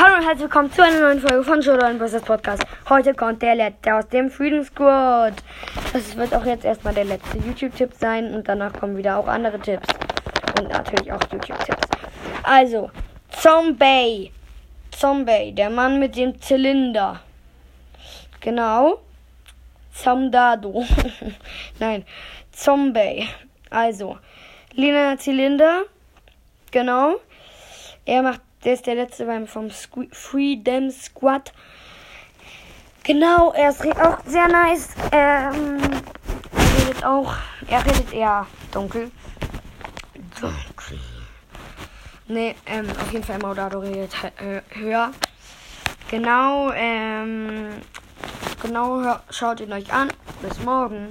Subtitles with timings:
[0.00, 2.22] Hallo und herzlich willkommen zu einer neuen Folge von Showdown vs.
[2.22, 2.62] Podcast.
[2.88, 5.34] Heute kommt der letzte aus dem Freedom Squad.
[5.92, 9.58] Das wird auch jetzt erstmal der letzte YouTube-Tipp sein und danach kommen wieder auch andere
[9.58, 9.88] Tipps.
[10.56, 11.88] Und natürlich auch YouTube-Tipps.
[12.44, 12.92] Also,
[13.30, 14.30] Zombie.
[14.92, 17.18] Zombie, der Mann mit dem Zylinder.
[18.40, 19.00] Genau.
[19.92, 20.84] Zomdado.
[21.80, 22.06] Nein,
[22.52, 23.28] Zombie.
[23.68, 24.16] Also,
[24.74, 25.82] lila Zylinder.
[26.70, 27.16] Genau.
[28.04, 31.52] Er macht, der ist der letzte beim vom Squ Freedom Squad.
[33.04, 34.90] Genau, er ist auch sehr nice.
[35.12, 35.78] Ähm,
[36.52, 37.34] er redet auch,
[37.68, 39.10] er redet eher dunkel.
[40.40, 40.98] Dunkel.
[42.26, 45.12] Nee, ähm, auf jeden Fall Maudado redet äh, höher.
[46.10, 47.68] Genau, ähm,
[48.62, 50.10] genau, schaut ihn euch an.
[50.42, 51.08] Bis morgen.